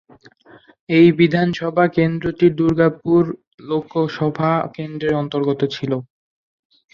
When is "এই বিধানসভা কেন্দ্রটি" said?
0.89-2.47